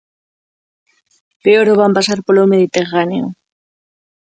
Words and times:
Peor 1.43 1.67
o 1.73 1.75
van 1.81 1.95
pasar 1.97 2.19
polo 2.25 2.49
Mediterráneo. 2.53 3.25